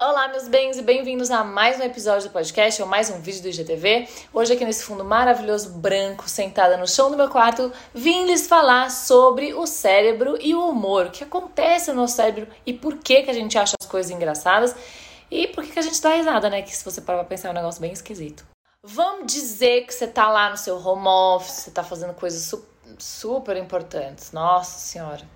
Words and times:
Olá, 0.00 0.28
meus 0.28 0.48
bens, 0.48 0.78
e 0.78 0.82
bem-vindos 0.82 1.30
a 1.30 1.44
mais 1.44 1.78
um 1.78 1.84
episódio 1.84 2.28
do 2.28 2.32
podcast 2.32 2.82
ou 2.82 2.88
mais 2.88 3.08
um 3.08 3.20
vídeo 3.20 3.42
do 3.42 3.48
IGTV. 3.48 4.08
Hoje, 4.34 4.52
aqui 4.52 4.64
nesse 4.64 4.82
fundo 4.82 5.04
maravilhoso 5.04 5.70
branco, 5.70 6.28
sentada 6.28 6.76
no 6.76 6.88
chão 6.88 7.10
do 7.10 7.16
meu 7.16 7.28
quarto, 7.28 7.72
vim 7.94 8.26
lhes 8.26 8.48
falar 8.48 8.90
sobre 8.90 9.54
o 9.54 9.64
cérebro 9.64 10.36
e 10.40 10.56
o 10.56 10.68
humor, 10.68 11.06
o 11.06 11.10
que 11.10 11.22
acontece 11.22 11.90
no 11.92 12.00
nosso 12.00 12.16
cérebro 12.16 12.48
e 12.66 12.72
por 12.72 12.98
que, 12.98 13.22
que 13.22 13.30
a 13.30 13.34
gente 13.34 13.56
acha 13.56 13.76
as 13.80 13.88
coisas 13.88 14.10
engraçadas 14.10 14.74
e 15.30 15.46
por 15.46 15.62
que, 15.64 15.70
que 15.70 15.78
a 15.78 15.82
gente 15.82 16.02
dá 16.02 16.14
risada, 16.14 16.50
né? 16.50 16.62
Que 16.62 16.76
se 16.76 16.84
você 16.84 17.00
parar 17.00 17.20
pra 17.20 17.28
pensar 17.28 17.48
é 17.48 17.50
um 17.52 17.54
negócio 17.54 17.80
bem 17.80 17.92
esquisito. 17.92 18.51
Vamos 18.84 19.32
dizer 19.32 19.86
que 19.86 19.94
você 19.94 20.06
tá 20.06 20.28
lá 20.28 20.50
no 20.50 20.56
seu 20.56 20.76
home 20.76 21.06
office, 21.06 21.54
você 21.54 21.70
tá 21.70 21.84
fazendo 21.84 22.14
coisas 22.14 22.42
su 22.42 22.64
super 22.98 23.56
importantes. 23.56 24.32
Nossa 24.32 24.78
senhora 24.78 25.26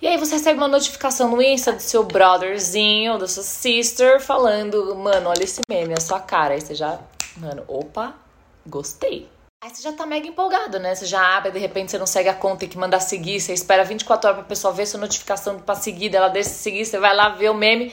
e 0.00 0.06
aí 0.06 0.16
você 0.16 0.34
recebe 0.34 0.58
uma 0.58 0.68
notificação 0.68 1.30
no 1.30 1.42
Insta 1.42 1.72
do 1.72 1.80
seu 1.80 2.04
brotherzinho, 2.04 3.18
da 3.18 3.26
sua 3.26 3.42
sister, 3.42 4.20
falando, 4.20 4.94
mano, 4.94 5.28
olha 5.28 5.42
esse 5.42 5.60
meme, 5.68 5.94
a 5.94 6.00
sua 6.00 6.20
cara. 6.20 6.54
Aí 6.54 6.60
você 6.60 6.74
já, 6.74 6.98
mano, 7.36 7.64
opa, 7.66 8.14
gostei. 8.66 9.28
Aí 9.62 9.70
você 9.70 9.82
já 9.82 9.92
tá 9.92 10.06
mega 10.06 10.26
empolgado, 10.26 10.78
né? 10.78 10.94
Você 10.94 11.06
já 11.06 11.36
abre, 11.36 11.50
de 11.50 11.58
repente 11.58 11.90
você 11.90 11.98
não 11.98 12.06
segue 12.06 12.28
a 12.28 12.34
conta, 12.34 12.58
tem 12.60 12.68
que 12.68 12.78
mandar 12.78 13.00
seguir, 13.00 13.40
você 13.40 13.52
espera 13.52 13.82
24 13.84 14.28
horas 14.28 14.40
pra 14.40 14.48
pessoa 14.48 14.72
ver 14.72 14.86
sua 14.86 15.00
notificação 15.00 15.58
pra 15.58 15.74
seguir, 15.74 16.10
dela 16.10 16.28
deixa 16.28 16.50
de 16.50 16.56
seguir, 16.56 16.84
você 16.84 16.98
vai 16.98 17.14
lá 17.14 17.30
ver 17.30 17.50
o 17.50 17.54
meme. 17.54 17.92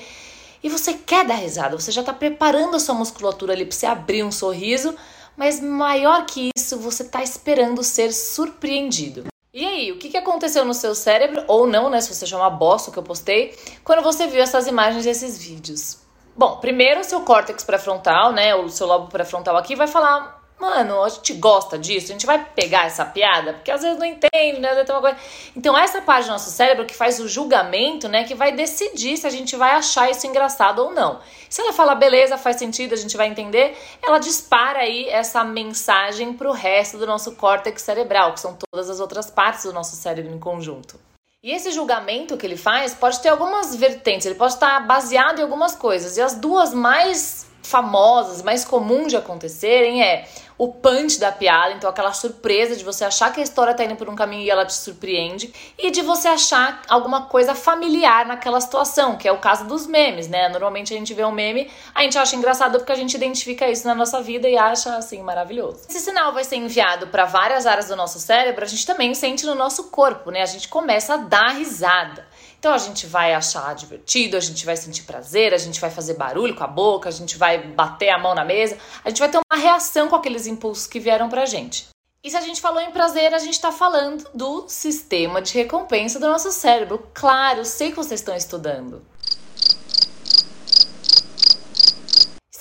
E 0.63 0.70
você 0.70 0.93
quer 0.93 1.25
dar 1.25 1.35
risada, 1.35 1.79
você 1.79 1.91
já 1.91 2.03
tá 2.03 2.13
preparando 2.13 2.75
a 2.75 2.79
sua 2.79 2.93
musculatura 2.93 3.53
ali 3.53 3.65
pra 3.65 3.75
você 3.75 3.85
abrir 3.85 4.23
um 4.23 4.31
sorriso, 4.31 4.95
mas 5.35 5.59
maior 5.59 6.25
que 6.25 6.49
isso, 6.55 6.77
você 6.77 7.03
tá 7.03 7.23
esperando 7.23 7.83
ser 7.83 8.13
surpreendido. 8.13 9.25
E 9.53 9.66
aí, 9.66 9.91
o 9.91 9.97
que, 9.97 10.09
que 10.09 10.17
aconteceu 10.17 10.63
no 10.63 10.73
seu 10.73 10.95
cérebro, 10.95 11.44
ou 11.47 11.67
não, 11.67 11.89
né, 11.89 11.99
se 11.99 12.13
você 12.13 12.25
chama 12.25 12.49
bosta 12.49 12.89
o 12.89 12.94
que 12.94 12.99
eu 12.99 13.03
postei, 13.03 13.58
quando 13.83 14.02
você 14.02 14.27
viu 14.27 14.41
essas 14.41 14.67
imagens 14.67 15.03
desses 15.03 15.38
vídeos? 15.38 15.97
Bom, 16.36 16.58
primeiro 16.58 17.02
o 17.02 17.03
seu 17.03 17.21
córtex 17.21 17.64
pré-frontal, 17.64 18.31
né, 18.31 18.55
o 18.55 18.69
seu 18.69 18.88
lobo 18.88 19.08
pré-frontal 19.08 19.58
aqui 19.58 19.75
vai 19.75 19.88
falar 19.88 20.41
mano, 20.62 21.04
a 21.04 21.09
gente 21.09 21.34
gosta 21.34 21.78
disso, 21.78 22.12
a 22.12 22.14
gente 22.14 22.28
vai 22.28 22.45
pegar 22.45 22.86
essa 22.86 23.04
piada, 23.04 23.54
porque 23.54 23.72
às 23.72 23.81
vezes 23.81 23.98
não 23.98 24.06
entende, 24.06 24.59
né? 24.59 24.84
Tem 24.84 24.95
uma 24.95 25.02
coisa... 25.02 25.17
Então, 25.56 25.76
essa 25.76 26.00
parte 26.02 26.26
do 26.26 26.31
nosso 26.31 26.52
cérebro 26.52 26.86
que 26.86 26.94
faz 26.94 27.20
o 27.20 27.28
julgamento, 27.28 28.08
né, 28.08 28.23
que 28.23 28.36
vai 28.36 28.52
decidir 28.52 29.17
se 29.17 29.26
a 29.26 29.30
gente 29.32 29.56
vai 29.56 29.72
achar 29.72 30.09
isso 30.12 30.28
engraçado 30.28 30.80
ou 30.80 30.92
não. 30.94 31.20
Se 31.50 31.59
ela 31.59 31.73
fala, 31.73 31.95
beleza, 31.95 32.38
faz 32.38 32.58
sentido, 32.58 32.94
a 32.94 32.98
gente 32.98 33.17
vai 33.17 33.28
entender, 33.28 33.76
ela 34.04 34.20
dispara 34.20 34.80
aí 34.80 35.09
essa 35.09 35.44
mensagem 35.44 36.34
pro 36.34 36.52
resto 36.52 36.98
do 36.98 37.08
nosso 37.08 37.36
córtex 37.36 37.82
cerebral, 37.82 38.34
que 38.34 38.39
são 38.39 38.56
todas 38.56 38.89
as 38.89 39.00
outras 39.00 39.32
partes 39.32 39.64
do 39.64 39.73
nosso 39.73 39.95
cérebro 39.95 40.32
em 40.32 40.39
conjunto. 40.39 41.00
E 41.44 41.52
esse 41.52 41.72
julgamento 41.72 42.38
que 42.38 42.45
ele 42.45 42.56
faz 42.56 42.94
pode 42.94 43.20
ter 43.20 43.30
algumas 43.30 43.76
vertentes, 43.76 44.28
ele 44.28 44.36
pode 44.36 44.54
estar 44.54 44.80
baseado 44.86 45.39
em 45.39 45.42
algumas 45.42 45.76
coisas. 45.76 46.16
E 46.16 46.22
as 46.22 46.36
duas 46.36 46.72
mais 46.72 47.50
famosas, 47.64 48.42
mais 48.42 48.66
comuns 48.66 49.09
de 49.09 49.17
acontecerem 49.17 50.04
é 50.04 50.28
o 50.62 50.67
punch 50.67 51.20
da 51.20 51.31
piada, 51.31 51.73
então 51.73 51.90
aquela 51.90 52.14
surpresa 52.14 52.76
de 52.76 52.84
você 52.84 53.04
achar 53.04 53.34
que 53.34 53.40
a 53.40 53.44
história 53.44 53.73
tá 53.73 53.84
indo 53.84 53.95
por 53.95 54.08
um 54.08 54.16
caminho 54.16 54.44
e 54.44 54.50
ela 54.52 54.64
te 54.64 54.76
surpreende, 54.76 55.52
e 55.76 55.89
de 55.89 56.04
você 56.04 56.28
achar 56.28 56.84
alguma 56.88 57.23
coisa 57.23 57.56
familiar 57.56 58.28
naquela 58.28 58.62
situação, 58.62 59.17
que 59.17 59.28
é 59.28 59.32
o 59.32 59.39
caso 59.39 59.66
dos 59.66 59.88
memes, 59.88 60.28
né? 60.28 60.50
Normalmente 60.50 60.94
a 60.94 60.98
gente 60.98 61.16
vê 61.16 61.26
um 61.26 61.32
meme, 61.32 61.72
a 61.95 62.04
gente 62.04 62.16
acha 62.16 62.36
engraçado 62.36 62.78
porque 62.78 62.92
a 62.92 62.95
gente 62.95 63.16
identifica 63.16 63.67
isso 63.72 63.88
na 63.88 63.95
nossa 63.95 64.22
vida 64.22 64.48
e 64.48 64.56
acha 64.56 64.95
assim 64.98 65.23
maravilhoso. 65.23 65.80
Esse 65.89 66.00
sinal 66.00 66.32
vai 66.32 66.44
ser 66.44 66.58
enviado 66.58 67.08
para 67.08 67.26
várias 67.26 67.66
áreas 67.66 67.88
do 67.88 67.95
nosso 67.95 68.20
cérebro, 68.20 68.64
a 68.64 68.67
gente 68.67 68.86
também 68.86 69.16
sente 69.16 69.48
no 69.48 69.56
nosso 69.56 69.86
corpo, 69.86 70.30
né? 70.30 70.44
A 70.44 70.45
gente 70.45 70.67
começa 70.67 71.16
a 71.16 71.17
dar 71.17 71.56
risada. 71.56 72.23
Então 72.62 72.76
a 72.76 72.78
gente 72.78 73.08
vai 73.08 73.33
achar 73.33 73.73
divertido, 73.73 74.38
a 74.38 74.39
gente 74.39 74.67
vai 74.67 74.77
sentir 74.77 75.02
prazer, 75.02 75.52
a 75.52 75.58
gente 75.58 75.82
vai 75.82 75.89
fazer 75.89 76.14
barulho 76.14 76.55
com 76.55 76.64
a 76.64 76.67
boca, 76.67 77.10
a 77.10 77.11
gente 77.11 77.36
vai 77.36 77.58
bater 77.58 78.10
a 78.10 78.20
mão 78.20 78.36
na 78.36 78.45
mesa, 78.45 78.77
a 79.04 79.10
gente 79.10 79.17
vai 79.17 79.30
ter 79.30 79.39
uma 79.39 79.60
reação 79.60 80.08
com 80.08 80.16
aqueles 80.16 80.45
impulsos 80.45 80.86
que 80.86 81.00
vieram 81.00 81.27
pra 81.27 81.48
gente. 81.48 81.89
E 82.23 82.30
se 82.30 82.38
a 82.38 82.42
gente 82.42 82.61
falou 82.61 82.80
em 82.80 82.92
prazer, 82.92 83.33
a 83.33 83.39
gente 83.39 83.54
está 83.54 83.71
falando 83.71 84.30
do 84.32 84.66
sistema 84.67 85.42
de 85.42 85.55
recompensa 85.55 86.20
do 86.20 86.27
nosso 86.27 86.52
cérebro. 86.52 87.04
Claro, 87.16 87.66
sei 87.66 87.89
que 87.89 87.95
vocês 87.95 88.20
estão 88.20 88.36
estudando. 88.36 89.04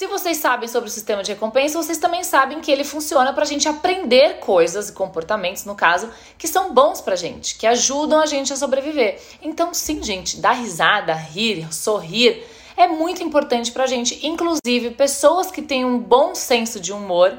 Se 0.00 0.06
vocês 0.06 0.38
sabem 0.38 0.66
sobre 0.66 0.88
o 0.88 0.90
sistema 0.90 1.22
de 1.22 1.32
recompensa, 1.32 1.76
vocês 1.76 1.98
também 1.98 2.24
sabem 2.24 2.62
que 2.62 2.72
ele 2.72 2.84
funciona 2.84 3.34
para 3.34 3.42
a 3.42 3.46
gente 3.46 3.68
aprender 3.68 4.38
coisas 4.38 4.88
e 4.88 4.92
comportamentos, 4.94 5.66
no 5.66 5.74
caso, 5.74 6.08
que 6.38 6.48
são 6.48 6.72
bons 6.72 7.02
para 7.02 7.14
gente, 7.14 7.58
que 7.58 7.66
ajudam 7.66 8.18
a 8.18 8.24
gente 8.24 8.50
a 8.50 8.56
sobreviver. 8.56 9.20
Então, 9.42 9.74
sim, 9.74 10.02
gente, 10.02 10.38
dar 10.38 10.52
risada, 10.52 11.12
rir, 11.12 11.70
sorrir 11.70 12.42
é 12.78 12.88
muito 12.88 13.22
importante 13.22 13.72
para 13.72 13.84
a 13.84 13.86
gente. 13.86 14.26
Inclusive, 14.26 14.92
pessoas 14.92 15.50
que 15.50 15.60
têm 15.60 15.84
um 15.84 15.98
bom 15.98 16.34
senso 16.34 16.80
de 16.80 16.94
humor, 16.94 17.36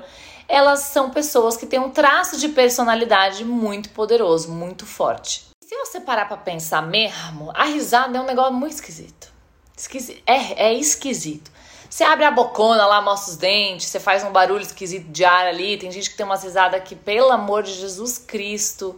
elas 0.48 0.82
são 0.82 1.10
pessoas 1.10 1.58
que 1.58 1.66
têm 1.66 1.80
um 1.80 1.90
traço 1.90 2.38
de 2.38 2.50
personalidade 2.50 3.44
muito 3.44 3.90
poderoso, 3.90 4.52
muito 4.52 4.86
forte. 4.86 5.48
Se 5.64 5.76
você 5.78 6.00
parar 6.00 6.28
para 6.28 6.38
pensar 6.38 6.84
mesmo, 6.84 7.52
a 7.56 7.66
risada 7.66 8.20
é 8.20 8.22
um 8.22 8.26
negócio 8.28 8.54
muito 8.54 8.74
esquisito. 8.74 9.34
Esquisito. 9.76 10.22
É, 10.28 10.68
é 10.68 10.74
esquisito. 10.76 11.50
Você 11.92 12.06
abre 12.06 12.24
a 12.24 12.32
bocona 12.32 12.86
lá, 12.86 13.02
mostra 13.02 13.32
os 13.32 13.38
dentes, 13.38 13.88
você 13.88 14.00
faz 14.00 14.24
um 14.24 14.32
barulho 14.32 14.62
esquisito 14.62 15.10
de 15.10 15.26
ar 15.26 15.46
ali. 15.46 15.78
Tem 15.78 15.92
gente 15.92 16.10
que 16.10 16.16
tem 16.16 16.26
umas 16.26 16.42
risadas 16.42 16.82
que, 16.86 16.96
pelo 16.96 17.30
amor 17.30 17.64
de 17.64 17.74
Jesus 17.74 18.18
Cristo. 18.18 18.98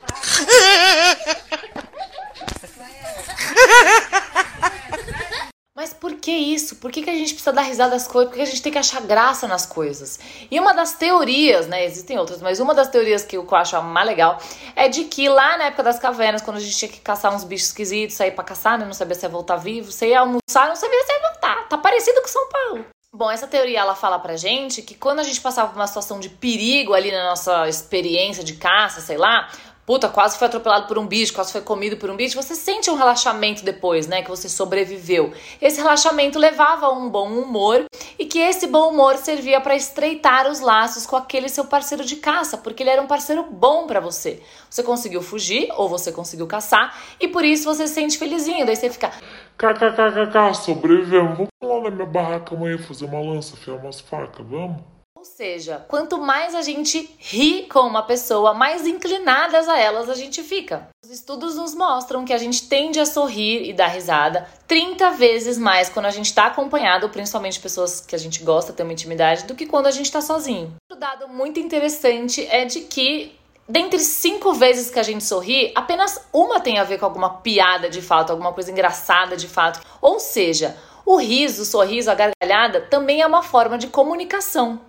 Mas 5.75 5.91
por 5.91 6.13
que 6.13 6.31
isso? 6.31 6.75
Por 6.75 6.91
que, 6.91 7.01
que 7.01 7.09
a 7.09 7.15
gente 7.15 7.33
precisa 7.33 7.51
dar 7.51 7.63
risada 7.63 7.89
das 7.89 8.07
coisas? 8.07 8.29
Por 8.29 8.37
que 8.37 8.43
a 8.43 8.45
gente 8.45 8.61
tem 8.61 8.71
que 8.71 8.77
achar 8.77 9.01
graça 9.01 9.47
nas 9.47 9.65
coisas? 9.65 10.19
E 10.51 10.59
uma 10.59 10.71
das 10.71 10.93
teorias, 10.93 11.65
né? 11.65 11.83
Existem 11.83 12.19
outras, 12.19 12.43
mas 12.43 12.59
uma 12.59 12.75
das 12.75 12.89
teorias 12.89 13.23
que 13.25 13.35
eu 13.35 13.47
acho 13.53 13.81
mais 13.81 14.05
legal 14.05 14.37
é 14.75 14.87
de 14.87 15.05
que 15.05 15.27
lá 15.27 15.57
na 15.57 15.63
época 15.65 15.81
das 15.81 15.97
cavernas, 15.97 16.43
quando 16.43 16.57
a 16.57 16.59
gente 16.59 16.77
tinha 16.77 16.91
que 16.91 17.01
caçar 17.01 17.35
uns 17.35 17.43
bichos 17.43 17.69
esquisitos, 17.69 18.15
sair 18.15 18.31
pra 18.31 18.43
caçar, 18.43 18.77
né? 18.77 18.85
Não 18.85 18.93
sabia 18.93 19.15
se 19.15 19.25
ia 19.25 19.29
voltar 19.29 19.55
vivo, 19.55 19.91
você 19.91 20.09
ia 20.09 20.19
almoçar, 20.19 20.67
não 20.67 20.75
sabia 20.75 21.03
se 21.03 21.11
ia 21.11 21.21
voltar. 21.31 21.42
Tá 21.69 21.77
parecido 21.77 22.21
com 22.21 22.27
São 22.27 22.49
Paulo. 22.49 22.85
Bom, 23.15 23.29
essa 23.29 23.45
teoria 23.45 23.79
ela 23.79 23.93
fala 23.93 24.17
pra 24.17 24.35
gente 24.35 24.81
que 24.81 24.95
quando 24.95 25.19
a 25.19 25.23
gente 25.23 25.39
passava 25.39 25.69
por 25.69 25.77
uma 25.77 25.85
situação 25.85 26.19
de 26.19 26.29
perigo 26.29 26.95
ali 26.95 27.11
na 27.11 27.25
nossa 27.25 27.69
experiência 27.69 28.43
de 28.43 28.55
caça, 28.55 29.01
sei 29.01 29.17
lá, 29.17 29.49
puta, 29.85 30.07
quase 30.07 30.37
foi 30.37 30.47
atropelado 30.47 30.87
por 30.87 30.97
um 30.97 31.05
bicho, 31.05 31.33
quase 31.33 31.51
foi 31.51 31.61
comido 31.61 31.97
por 31.97 32.09
um 32.09 32.15
bicho, 32.15 32.41
você 32.41 32.55
sente 32.55 32.89
um 32.89 32.95
relaxamento 32.95 33.63
depois, 33.63 34.07
né, 34.07 34.21
que 34.21 34.29
você 34.29 34.47
sobreviveu. 34.47 35.33
Esse 35.61 35.77
relaxamento 35.77 36.39
levava 36.39 36.85
a 36.85 36.91
um 36.91 37.09
bom 37.09 37.29
humor 37.31 37.85
e 38.17 38.25
que 38.25 38.39
esse 38.39 38.67
bom 38.67 38.91
humor 38.91 39.17
servia 39.17 39.59
para 39.59 39.75
estreitar 39.75 40.49
os 40.49 40.59
laços 40.59 41.05
com 41.05 41.15
aquele 41.15 41.49
seu 41.49 41.65
parceiro 41.65 42.05
de 42.05 42.15
caça, 42.15 42.57
porque 42.57 42.83
ele 42.83 42.89
era 42.89 43.01
um 43.01 43.07
parceiro 43.07 43.43
bom 43.43 43.85
para 43.87 43.99
você. 43.99 44.41
Você 44.69 44.83
conseguiu 44.83 45.21
fugir 45.21 45.69
ou 45.75 45.89
você 45.89 46.11
conseguiu 46.11 46.47
caçar 46.47 46.97
e 47.19 47.27
por 47.27 47.43
isso 47.43 47.65
você 47.65 47.87
se 47.87 47.93
sente 47.93 48.17
felizinho, 48.17 48.65
daí 48.65 48.75
você 48.75 48.89
fica 48.89 49.11
kkkk, 49.57 50.55
sobrevivemos. 50.55 51.47
Vamos 51.61 51.83
lá 51.83 51.89
na 51.89 51.95
minha 51.95 52.07
barraca 52.07 52.55
amanhã 52.55 52.77
fazer 52.77 53.05
uma 53.05 53.19
lança, 53.19 53.55
afiar 53.55 53.77
umas 53.77 53.99
facas, 53.99 54.45
vamos? 54.45 54.81
Ou 55.23 55.25
seja, 55.25 55.85
quanto 55.87 56.17
mais 56.17 56.53
a 56.53 56.61
gente 56.61 57.09
ri 57.17 57.65
com 57.71 57.79
uma 57.79 58.03
pessoa, 58.03 58.53
mais 58.53 58.85
inclinadas 58.85 59.69
a 59.69 59.79
elas 59.79 60.09
a 60.09 60.15
gente 60.15 60.43
fica. 60.43 60.89
Os 61.01 61.09
estudos 61.09 61.55
nos 61.55 61.73
mostram 61.73 62.25
que 62.25 62.33
a 62.33 62.37
gente 62.37 62.67
tende 62.67 62.99
a 62.99 63.05
sorrir 63.05 63.63
e 63.63 63.71
dar 63.71 63.87
risada 63.87 64.45
30 64.67 65.11
vezes 65.11 65.57
mais 65.57 65.87
quando 65.87 66.07
a 66.07 66.11
gente 66.11 66.25
está 66.25 66.47
acompanhado, 66.47 67.07
principalmente 67.07 67.61
pessoas 67.61 68.01
que 68.01 68.13
a 68.13 68.19
gente 68.19 68.43
gosta, 68.43 68.73
ter 68.73 68.83
uma 68.83 68.91
intimidade, 68.91 69.45
do 69.45 69.55
que 69.55 69.65
quando 69.65 69.87
a 69.87 69.91
gente 69.91 70.07
está 70.07 70.19
sozinho. 70.19 70.73
Outro 70.91 70.99
dado 70.99 71.29
muito 71.29 71.57
interessante 71.57 72.45
é 72.51 72.65
de 72.65 72.81
que 72.81 73.33
dentre 73.65 73.99
cinco 73.99 74.51
vezes 74.51 74.91
que 74.91 74.99
a 74.99 75.03
gente 75.03 75.23
sorri, 75.23 75.71
apenas 75.73 76.19
uma 76.33 76.59
tem 76.59 76.79
a 76.79 76.83
ver 76.83 76.99
com 76.99 77.05
alguma 77.05 77.35
piada 77.35 77.89
de 77.89 78.01
fato, 78.01 78.31
alguma 78.31 78.51
coisa 78.51 78.71
engraçada 78.71 79.37
de 79.37 79.47
fato. 79.47 79.79
Ou 80.01 80.19
seja, 80.19 80.75
o 81.05 81.15
riso, 81.15 81.61
o 81.61 81.65
sorriso, 81.65 82.11
a 82.11 82.13
gargalhada 82.13 82.81
também 82.81 83.21
é 83.21 83.25
uma 83.25 83.41
forma 83.41 83.77
de 83.77 83.87
comunicação. 83.87 84.81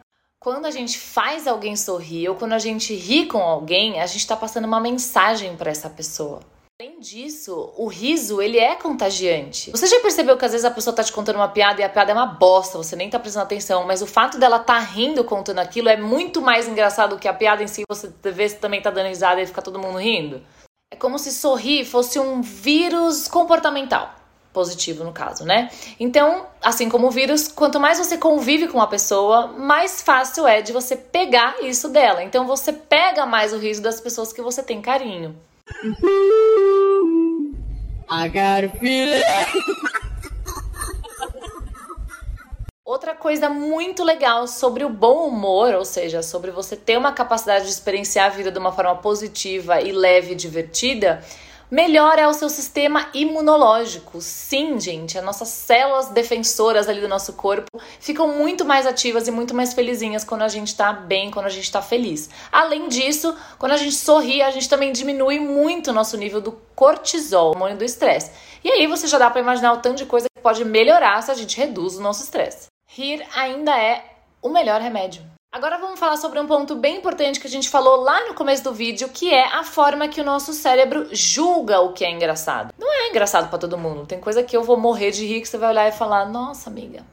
Quando 0.44 0.67
a 0.67 0.70
gente 0.70 0.99
faz 0.99 1.46
alguém 1.46 1.75
sorrir 1.75 2.29
ou 2.29 2.35
quando 2.35 2.52
a 2.52 2.58
gente 2.58 2.94
ri 2.94 3.25
com 3.25 3.38
alguém, 3.38 3.99
a 3.99 4.05
gente 4.05 4.19
está 4.19 4.37
passando 4.37 4.67
uma 4.67 4.79
mensagem 4.79 5.56
para 5.56 5.70
essa 5.70 5.88
pessoa. 5.88 6.41
Além 6.79 7.00
disso, 7.00 7.73
o 7.79 7.87
riso, 7.87 8.43
ele 8.43 8.58
é 8.58 8.75
contagiante. 8.75 9.70
Você 9.70 9.87
já 9.87 9.99
percebeu 10.00 10.37
que 10.37 10.44
às 10.44 10.52
vezes 10.52 10.67
a 10.67 10.70
pessoa 10.70 10.94
tá 10.94 11.02
te 11.02 11.14
contando 11.14 11.37
uma 11.37 11.49
piada 11.49 11.81
e 11.81 11.85
a 11.85 11.88
piada 11.88 12.11
é 12.11 12.14
uma 12.14 12.26
bosta, 12.26 12.76
você 12.76 12.94
nem 12.94 13.08
tá 13.08 13.19
prestando 13.19 13.44
atenção, 13.46 13.87
mas 13.87 14.02
o 14.02 14.06
fato 14.06 14.38
dela 14.38 14.58
tá 14.58 14.79
rindo 14.79 15.25
contando 15.25 15.61
aquilo 15.61 15.88
é 15.88 15.96
muito 15.96 16.43
mais 16.43 16.69
engraçado 16.69 17.19
que 17.19 17.26
a 17.26 17.32
piada 17.32 17.62
em 17.62 17.67
si, 17.67 17.82
você 17.88 18.12
vê 18.25 18.46
se 18.46 18.56
também 18.56 18.82
tá 18.82 18.91
dando 18.91 19.06
risada 19.06 19.41
e 19.41 19.46
fica 19.46 19.62
todo 19.62 19.79
mundo 19.79 19.96
rindo. 19.96 20.43
É 20.93 20.96
como 20.96 21.19
se 21.19 21.32
sorrir 21.32 21.87
fosse 21.87 22.19
um 22.19 22.43
vírus 22.43 23.29
comportamental. 23.29 24.14
Positivo 24.54 25.04
no 25.04 25.12
caso, 25.12 25.44
né? 25.44 25.68
Então, 26.00 26.46
assim 26.62 26.88
como 26.88 27.08
o 27.08 27.10
vírus, 27.10 27.48
quanto 27.48 27.78
mais 27.80 27.98
você 27.98 28.16
convive 28.16 28.68
com 28.68 28.78
uma 28.78 28.86
pessoa, 28.86 29.48
mais 29.48 30.00
fácil 30.00 30.46
é 30.46 30.62
de 30.62 30.72
você 30.72 30.96
pegar 30.96 31.56
isso 31.60 31.88
dela. 31.88 32.22
Então, 32.22 32.46
você 32.46 32.72
pega 32.72 33.26
mais 33.26 33.52
o 33.52 33.58
riso 33.58 33.82
das 33.82 34.00
pessoas 34.00 34.32
que 34.32 34.40
você 34.40 34.62
tem 34.62 34.80
carinho. 34.80 35.36
I 38.08 38.28
got 38.28 38.64
a. 38.64 38.70
Outra 42.84 43.14
coisa 43.14 43.48
muito 43.48 44.04
legal 44.04 44.46
sobre 44.46 44.84
o 44.84 44.90
bom 44.90 45.26
humor, 45.26 45.74
ou 45.74 45.86
seja, 45.86 46.22
sobre 46.22 46.50
você 46.50 46.76
ter 46.76 46.98
uma 46.98 47.12
capacidade 47.12 47.64
de 47.64 47.70
experienciar 47.70 48.26
a 48.26 48.28
vida 48.28 48.52
de 48.52 48.58
uma 48.58 48.72
forma 48.72 48.94
positiva 48.96 49.80
e 49.80 49.90
leve 49.90 50.32
e 50.32 50.36
divertida, 50.36 51.24
melhora 51.74 52.28
o 52.28 52.32
seu 52.32 52.48
sistema 52.48 53.08
imunológico. 53.12 54.20
Sim, 54.20 54.78
gente, 54.78 55.18
as 55.18 55.24
nossas 55.24 55.48
células 55.48 56.08
defensoras 56.10 56.88
ali 56.88 57.00
do 57.00 57.08
nosso 57.08 57.32
corpo 57.32 57.80
ficam 57.98 58.28
muito 58.28 58.64
mais 58.64 58.86
ativas 58.86 59.26
e 59.26 59.32
muito 59.32 59.52
mais 59.52 59.74
felizinhas 59.74 60.22
quando 60.22 60.42
a 60.42 60.48
gente 60.48 60.76
tá 60.76 60.92
bem, 60.92 61.32
quando 61.32 61.46
a 61.46 61.50
gente 61.50 61.72
tá 61.72 61.82
feliz. 61.82 62.30
Além 62.52 62.88
disso, 62.88 63.36
quando 63.58 63.72
a 63.72 63.76
gente 63.76 63.96
sorri, 63.96 64.40
a 64.40 64.52
gente 64.52 64.68
também 64.68 64.92
diminui 64.92 65.40
muito 65.40 65.90
o 65.90 65.92
nosso 65.92 66.16
nível 66.16 66.40
do 66.40 66.52
cortisol, 66.76 67.48
hormônio 67.48 67.76
do 67.76 67.84
estresse. 67.84 68.30
E 68.62 68.70
aí 68.70 68.86
você 68.86 69.08
já 69.08 69.18
dá 69.18 69.28
para 69.28 69.40
imaginar 69.40 69.72
o 69.72 69.78
tanto 69.78 69.96
de 69.96 70.06
coisa 70.06 70.28
que 70.32 70.42
pode 70.42 70.64
melhorar 70.64 71.20
se 71.22 71.32
a 71.32 71.34
gente 71.34 71.56
reduz 71.56 71.96
o 71.96 72.00
nosso 72.00 72.22
estresse. 72.22 72.68
Rir 72.86 73.26
ainda 73.34 73.76
é 73.76 74.04
o 74.40 74.48
melhor 74.48 74.80
remédio. 74.80 75.33
Agora 75.54 75.78
vamos 75.78 76.00
falar 76.00 76.16
sobre 76.16 76.40
um 76.40 76.48
ponto 76.48 76.74
bem 76.74 76.96
importante 76.96 77.38
que 77.38 77.46
a 77.46 77.50
gente 77.50 77.68
falou 77.68 78.00
lá 78.00 78.26
no 78.26 78.34
começo 78.34 78.64
do 78.64 78.72
vídeo, 78.72 79.08
que 79.08 79.32
é 79.32 79.46
a 79.54 79.62
forma 79.62 80.08
que 80.08 80.20
o 80.20 80.24
nosso 80.24 80.52
cérebro 80.52 81.06
julga 81.12 81.78
o 81.78 81.92
que 81.92 82.04
é 82.04 82.10
engraçado. 82.10 82.74
Não 82.76 82.92
é 82.92 83.08
engraçado 83.08 83.48
para 83.48 83.60
todo 83.60 83.78
mundo. 83.78 84.04
Tem 84.04 84.18
coisa 84.18 84.42
que 84.42 84.56
eu 84.56 84.64
vou 84.64 84.76
morrer 84.76 85.12
de 85.12 85.24
rir 85.24 85.40
que 85.40 85.46
você 85.48 85.56
vai 85.56 85.68
olhar 85.68 85.86
e 85.88 85.92
falar: 85.92 86.24
"Nossa, 86.24 86.68
amiga, 86.68 87.04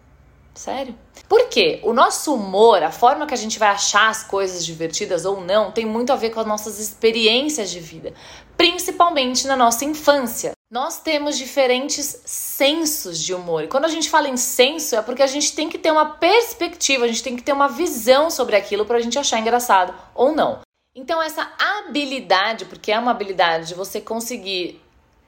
Sério? 0.54 0.94
Por 1.30 1.48
quê? 1.48 1.80
O 1.82 1.94
nosso 1.94 2.36
humor, 2.36 2.84
a 2.84 2.92
forma 2.92 3.26
que 3.26 3.34
a 3.34 3.38
gente 3.38 3.58
vai 3.58 3.70
achar 3.70 4.10
as 4.10 4.24
coisas 4.24 4.66
divertidas 4.66 5.24
ou 5.24 5.40
não, 5.40 5.72
tem 5.72 5.86
muito 5.86 6.12
a 6.12 6.16
ver 6.18 6.32
com 6.32 6.42
as 6.42 6.46
nossas 6.46 6.78
experiências 6.78 7.72
de 7.72 7.80
vida, 7.80 8.14
principalmente 8.62 9.48
na 9.48 9.56
nossa 9.56 9.84
infância. 9.84 10.52
Nós 10.72 11.00
temos 11.00 11.36
diferentes 11.36 12.22
sensos 12.24 13.20
de 13.20 13.34
humor. 13.34 13.64
E 13.64 13.68
quando 13.68 13.86
a 13.86 13.90
gente 13.90 14.08
fala 14.08 14.30
em 14.30 14.38
senso, 14.38 14.96
é 14.96 15.02
porque 15.02 15.24
a 15.24 15.28
gente 15.28 15.56
tem 15.56 15.68
que 15.68 15.80
ter 15.80 15.92
uma 15.92 16.06
perspectiva, 16.06 17.06
a 17.06 17.08
gente 17.08 17.24
tem 17.24 17.36
que 17.36 17.42
ter 17.42 17.54
uma 17.54 17.68
visão 17.68 18.30
sobre 18.30 18.56
aquilo 18.56 18.86
para 18.86 18.98
a 18.98 19.02
gente 19.02 19.18
achar 19.18 19.40
engraçado 19.40 19.96
ou 20.14 20.36
não. 20.36 20.60
Então, 20.96 21.24
essa 21.24 21.52
habilidade, 21.58 22.66
porque 22.66 22.92
é 22.92 23.00
uma 23.00 23.12
habilidade 23.12 23.70
de 23.70 23.74
você 23.74 24.00
conseguir 24.00 24.81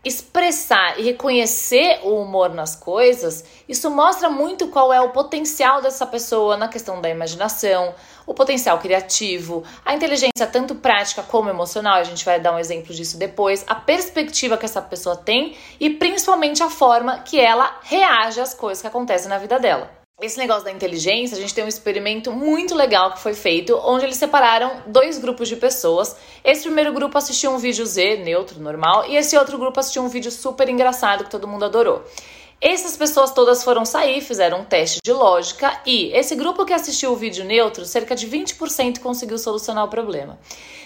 expressar 0.03 0.99
e 0.99 1.03
reconhecer 1.03 2.01
o 2.03 2.21
humor 2.21 2.53
nas 2.53 2.75
coisas, 2.75 3.43
isso 3.67 3.89
mostra 3.89 4.29
muito 4.29 4.67
qual 4.67 4.91
é 4.91 4.99
o 4.99 5.11
potencial 5.11 5.81
dessa 5.81 6.05
pessoa 6.05 6.57
na 6.57 6.67
questão 6.67 6.99
da 6.99 7.09
imaginação, 7.09 7.95
o 8.25 8.33
potencial 8.33 8.79
criativo, 8.79 9.63
a 9.85 9.93
inteligência 9.93 10.45
tanto 10.51 10.75
prática 10.75 11.23
como 11.23 11.49
emocional, 11.49 11.95
a 11.95 12.03
gente 12.03 12.25
vai 12.25 12.39
dar 12.39 12.53
um 12.53 12.59
exemplo 12.59 12.93
disso 12.93 13.17
depois, 13.17 13.63
a 13.67 13.75
perspectiva 13.75 14.57
que 14.57 14.65
essa 14.65 14.81
pessoa 14.81 15.15
tem 15.15 15.55
e 15.79 15.89
principalmente 15.89 16.61
a 16.61 16.69
forma 16.69 17.19
que 17.19 17.39
ela 17.39 17.79
reage 17.83 18.41
às 18.41 18.53
coisas 18.53 18.81
que 18.81 18.87
acontecem 18.87 19.29
na 19.29 19.37
vida 19.37 19.57
dela. 19.57 20.02
Esse 20.23 20.37
negócio 20.37 20.63
da 20.63 20.71
inteligência, 20.71 21.37
a 21.37 21.41
gente 21.41 21.53
tem 21.53 21.65
um 21.65 21.67
experimento 21.67 22.31
muito 22.31 22.73
legal 22.73 23.11
que 23.11 23.19
foi 23.19 23.33
feito, 23.33 23.77
onde 23.83 24.05
eles 24.05 24.15
separaram 24.15 24.81
dois 24.87 25.17
grupos 25.17 25.49
de 25.49 25.57
pessoas. 25.57 26.15
Esse 26.45 26.63
primeiro 26.63 26.93
grupo 26.93 27.17
assistiu 27.17 27.51
um 27.51 27.57
vídeo 27.57 27.85
Z, 27.85 28.23
neutro, 28.23 28.57
normal, 28.61 29.05
e 29.05 29.17
esse 29.17 29.35
outro 29.35 29.57
grupo 29.57 29.81
assistiu 29.81 30.01
um 30.01 30.07
vídeo 30.07 30.31
super 30.31 30.69
engraçado 30.69 31.25
que 31.25 31.29
todo 31.29 31.45
mundo 31.45 31.65
adorou. 31.65 32.05
Essas 32.61 32.95
pessoas 32.95 33.33
todas 33.33 33.65
foram 33.65 33.83
sair, 33.83 34.21
fizeram 34.21 34.61
um 34.61 34.63
teste 34.63 34.99
de 35.03 35.11
lógica 35.11 35.81
e 35.85 36.13
esse 36.13 36.35
grupo 36.35 36.63
que 36.63 36.71
assistiu 36.71 37.11
o 37.11 37.17
vídeo 37.17 37.43
neutro, 37.43 37.83
cerca 37.83 38.15
de 38.15 38.25
20% 38.25 38.99
conseguiu 38.99 39.37
solucionar 39.37 39.83
o 39.83 39.89
problema. 39.89 40.39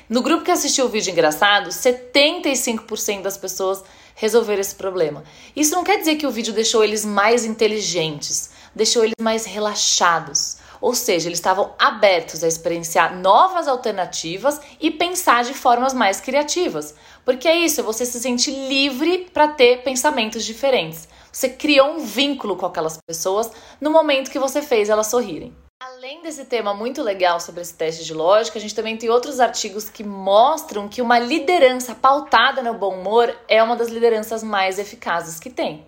No 0.10 0.24
grupo 0.24 0.44
que 0.44 0.50
assistiu 0.50 0.86
o 0.86 0.90
vídeo 0.90 1.12
engraçado, 1.12 1.70
75% 1.70 3.22
das 3.22 3.38
pessoas 3.38 3.84
resolveram 4.16 4.62
esse 4.62 4.74
problema. 4.74 5.24
Isso 5.56 5.76
não 5.76 5.84
quer 5.84 6.00
dizer 6.00 6.16
que 6.16 6.26
o 6.26 6.32
vídeo 6.32 6.56
deixou 6.56 6.84
eles 6.84 7.06
mais 7.06 7.46
inteligentes 7.46 8.57
deixou 8.78 9.04
eles 9.04 9.16
mais 9.20 9.46
relaxados. 9.46 10.58
Ou 10.80 10.94
seja, 10.94 11.28
eles 11.28 11.40
estavam 11.40 11.74
abertos 11.80 12.44
a 12.44 12.48
experienciar 12.48 13.18
novas 13.18 13.68
alternativas 13.68 14.62
e 14.80 14.92
pensar 14.92 15.44
de 15.44 15.54
formas 15.54 15.94
mais 15.94 16.22
criativas. 16.22 16.94
Porque 17.26 17.48
é 17.48 17.58
isso, 17.58 17.84
você 17.84 18.06
se 18.06 18.20
sente 18.20 18.52
livre 18.52 19.28
para 19.34 19.48
ter 19.48 19.84
pensamentos 19.84 20.46
diferentes. 20.46 21.08
Você 21.32 21.50
criou 21.50 21.96
um 21.96 22.06
vínculo 22.06 22.56
com 22.56 22.66
aquelas 22.66 22.98
pessoas 23.06 23.52
no 23.82 23.90
momento 23.90 24.32
que 24.32 24.40
você 24.40 24.62
fez 24.62 24.90
elas 24.90 25.08
sorrirem. 25.08 25.54
Além 25.80 26.24
desse 26.24 26.46
tema 26.46 26.74
muito 26.74 27.04
legal 27.04 27.40
sobre 27.40 27.62
esse 27.62 27.74
teste 27.74 28.04
de 28.04 28.14
lógica, 28.14 28.58
a 28.58 28.62
gente 28.62 28.74
também 28.74 28.98
tem 28.98 29.10
outros 29.10 29.40
artigos 29.40 29.90
que 29.90 30.04
mostram 30.04 30.88
que 30.88 31.02
uma 31.02 31.20
liderança 31.20 31.94
pautada 31.94 32.64
no 32.64 32.74
bom 32.74 33.00
humor 33.00 33.36
é 33.48 33.62
uma 33.62 33.76
das 33.76 33.90
lideranças 33.90 34.42
mais 34.42 34.80
eficazes 34.80 35.40
que 35.40 35.50
tem. 35.50 35.86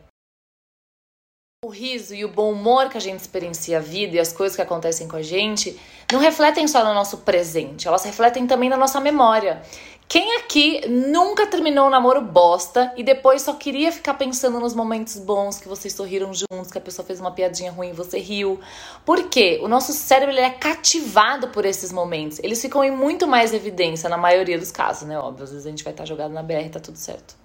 O 1.61 1.67
riso 1.67 2.15
e 2.15 2.23
o 2.23 2.29
bom 2.29 2.53
humor 2.53 2.87
que 2.87 2.95
a 2.95 3.01
gente 3.01 3.19
experiencia 3.19 3.79
a 3.79 3.81
vida 3.81 4.15
e 4.15 4.19
as 4.19 4.31
coisas 4.31 4.55
que 4.55 4.61
acontecem 4.61 5.09
com 5.09 5.17
a 5.17 5.21
gente 5.21 5.77
não 6.09 6.17
refletem 6.17 6.65
só 6.69 6.85
no 6.85 6.93
nosso 6.93 7.17
presente, 7.17 7.85
elas 7.85 8.05
refletem 8.05 8.47
também 8.47 8.69
na 8.69 8.77
nossa 8.77 9.01
memória. 9.01 9.61
Quem 10.07 10.37
aqui 10.37 10.87
nunca 10.87 11.45
terminou 11.45 11.87
um 11.87 11.89
namoro 11.89 12.21
bosta 12.21 12.93
e 12.95 13.03
depois 13.03 13.41
só 13.41 13.55
queria 13.55 13.91
ficar 13.91 14.13
pensando 14.13 14.57
nos 14.57 14.73
momentos 14.73 15.17
bons 15.17 15.59
que 15.59 15.67
vocês 15.67 15.93
sorriram 15.93 16.31
juntos, 16.33 16.71
que 16.71 16.77
a 16.77 16.81
pessoa 16.81 17.05
fez 17.05 17.19
uma 17.19 17.31
piadinha 17.31 17.73
ruim 17.73 17.89
e 17.89 17.93
você 17.93 18.17
riu? 18.19 18.61
Por 19.05 19.27
quê? 19.27 19.59
O 19.61 19.67
nosso 19.67 19.91
cérebro 19.91 20.33
ele 20.33 20.39
é 20.39 20.51
cativado 20.51 21.49
por 21.49 21.65
esses 21.65 21.91
momentos. 21.91 22.39
Eles 22.39 22.61
ficam 22.61 22.85
em 22.85 22.89
muito 22.89 23.27
mais 23.27 23.53
evidência 23.53 24.09
na 24.09 24.17
maioria 24.17 24.57
dos 24.57 24.71
casos, 24.71 25.05
né? 25.05 25.19
Óbvio, 25.19 25.43
às 25.43 25.51
vezes 25.51 25.65
a 25.67 25.69
gente 25.69 25.83
vai 25.83 25.91
estar 25.91 26.05
jogado 26.05 26.31
na 26.31 26.41
BR 26.41 26.65
e 26.65 26.69
tá 26.69 26.79
tudo 26.79 26.97
certo 26.97 27.38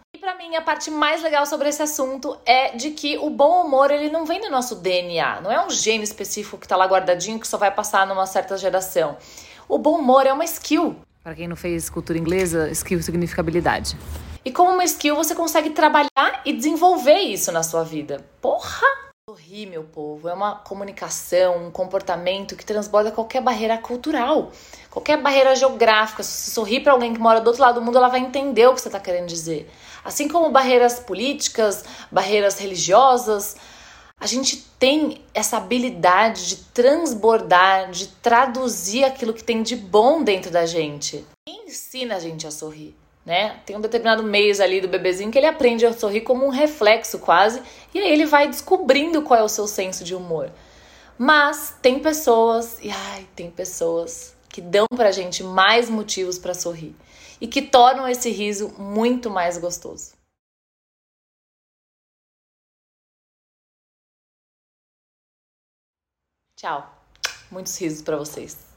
mim 0.48 0.56
a 0.56 0.62
parte 0.62 0.90
mais 0.90 1.22
legal 1.22 1.46
sobre 1.46 1.68
esse 1.68 1.82
assunto 1.82 2.36
é 2.44 2.76
de 2.76 2.90
que 2.90 3.16
o 3.18 3.30
bom 3.30 3.64
humor 3.64 3.90
ele 3.90 4.10
não 4.10 4.26
vem 4.26 4.40
do 4.40 4.50
nosso 4.50 4.76
DNA, 4.76 5.40
não 5.40 5.50
é 5.50 5.64
um 5.64 5.70
gene 5.70 6.04
específico 6.04 6.58
que 6.58 6.68
tá 6.68 6.76
lá 6.76 6.86
guardadinho 6.86 7.40
que 7.40 7.48
só 7.48 7.56
vai 7.56 7.70
passar 7.70 8.06
numa 8.06 8.26
certa 8.26 8.56
geração. 8.56 9.16
O 9.68 9.78
bom 9.78 9.98
humor 9.98 10.26
é 10.26 10.32
uma 10.32 10.44
skill. 10.44 10.96
Para 11.22 11.34
quem 11.34 11.48
não 11.48 11.56
fez 11.56 11.88
cultura 11.88 12.18
inglesa, 12.18 12.70
skill 12.70 13.02
significa 13.02 13.40
habilidade. 13.40 13.96
E 14.44 14.52
como 14.52 14.72
uma 14.72 14.84
skill 14.84 15.16
você 15.16 15.34
consegue 15.34 15.70
trabalhar 15.70 16.42
e 16.44 16.52
desenvolver 16.52 17.20
isso 17.20 17.50
na 17.50 17.62
sua 17.62 17.82
vida. 17.82 18.22
Porra! 18.42 18.86
Sorrir, 19.26 19.64
meu 19.64 19.84
povo, 19.84 20.28
é 20.28 20.34
uma 20.34 20.56
comunicação, 20.56 21.66
um 21.66 21.70
comportamento 21.70 22.54
que 22.54 22.64
transborda 22.64 23.10
qualquer 23.10 23.40
barreira 23.40 23.78
cultural, 23.78 24.52
qualquer 24.90 25.16
barreira 25.16 25.56
geográfica. 25.56 26.22
Se 26.22 26.30
você 26.30 26.50
sorrir 26.50 26.80
para 26.80 26.92
alguém 26.92 27.14
que 27.14 27.18
mora 27.18 27.40
do 27.40 27.46
outro 27.46 27.62
lado 27.62 27.76
do 27.76 27.82
mundo, 27.82 27.96
ela 27.96 28.08
vai 28.08 28.20
entender 28.20 28.66
o 28.66 28.74
que 28.74 28.82
você 28.82 28.88
está 28.88 29.00
querendo 29.00 29.26
dizer. 29.26 29.70
Assim 30.04 30.28
como 30.28 30.50
barreiras 30.50 31.00
políticas, 31.00 31.82
barreiras 32.10 32.58
religiosas, 32.58 33.56
a 34.20 34.26
gente 34.26 34.56
tem 34.78 35.22
essa 35.32 35.56
habilidade 35.56 36.46
de 36.48 36.56
transbordar, 36.56 37.90
de 37.90 38.08
traduzir 38.08 39.04
aquilo 39.04 39.32
que 39.32 39.42
tem 39.42 39.62
de 39.62 39.74
bom 39.74 40.22
dentro 40.22 40.50
da 40.50 40.66
gente. 40.66 41.24
E 41.48 41.66
ensina 41.66 42.16
a 42.16 42.18
gente 42.18 42.46
a 42.46 42.50
sorrir, 42.50 42.94
né? 43.24 43.60
Tem 43.64 43.76
um 43.76 43.80
determinado 43.80 44.22
mês 44.22 44.60
ali 44.60 44.80
do 44.80 44.88
bebezinho 44.88 45.30
que 45.30 45.38
ele 45.38 45.46
aprende 45.46 45.86
a 45.86 45.92
sorrir 45.92 46.20
como 46.20 46.44
um 46.44 46.50
reflexo 46.50 47.18
quase, 47.18 47.62
e 47.94 47.98
aí 47.98 48.12
ele 48.12 48.26
vai 48.26 48.46
descobrindo 48.46 49.22
qual 49.22 49.40
é 49.40 49.42
o 49.42 49.48
seu 49.48 49.66
senso 49.66 50.04
de 50.04 50.14
humor. 50.14 50.50
Mas 51.16 51.74
tem 51.80 51.98
pessoas, 51.98 52.78
e 52.82 52.90
ai, 52.90 53.26
tem 53.34 53.50
pessoas 53.50 54.34
que 54.48 54.60
dão 54.60 54.86
pra 54.94 55.10
gente 55.10 55.42
mais 55.42 55.88
motivos 55.88 56.38
para 56.38 56.54
sorrir 56.54 56.94
e 57.44 57.46
que 57.46 57.60
tornam 57.60 58.08
esse 58.08 58.30
riso 58.30 58.70
muito 58.80 59.28
mais 59.28 59.58
gostoso. 59.58 60.14
Tchau. 66.56 66.90
Muitos 67.50 67.78
risos 67.78 68.00
para 68.00 68.16
vocês. 68.16 68.73